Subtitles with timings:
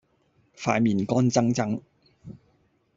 [0.57, 1.79] 塊面乾爭爭